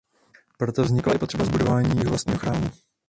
[0.57, 2.69] Proto vznikla i potřeba zbudování jejich vlastního chrámu.